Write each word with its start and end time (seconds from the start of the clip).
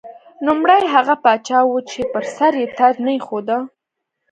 نوموړی 0.45 0.83
هغه 0.95 1.15
پاچا 1.23 1.59
و 1.67 1.73
چې 1.91 2.01
پر 2.13 2.23
سر 2.35 2.51
یې 2.61 2.67
تاج 2.77 2.95
نه 3.05 3.11
ایښوده. 3.15 3.57